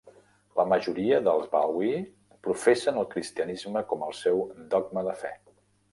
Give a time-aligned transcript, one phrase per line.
[0.59, 1.99] La majoria dels Badwe'e
[2.47, 4.43] professen el cristianisme com el seu
[4.73, 5.37] dogma de fe.